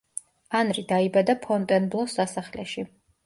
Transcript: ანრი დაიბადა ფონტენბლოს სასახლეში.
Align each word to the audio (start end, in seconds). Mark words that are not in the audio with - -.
ანრი 0.59 0.83
დაიბადა 0.91 1.35
ფონტენბლოს 1.45 2.17
სასახლეში. 2.21 2.87